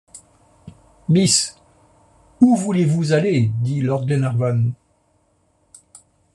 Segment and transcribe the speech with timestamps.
[1.09, 1.59] Miss,
[2.41, 3.51] où voulez-vous aller?
[3.61, 4.71] dit lord Glenarvan.